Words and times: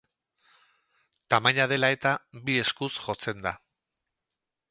Tamaina 1.33 1.67
dela 1.73 1.91
eta, 1.97 2.15
bi 2.47 2.57
eskuz 2.63 2.91
jotzen 3.03 3.47
da. 3.49 3.57